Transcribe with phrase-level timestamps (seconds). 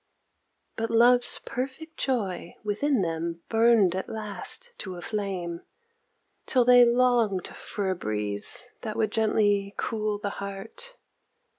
[0.77, 5.61] But love's perfect joy within them burned at last to a flame
[6.47, 10.95] Till they longed for a breeze that would gently cool the heart.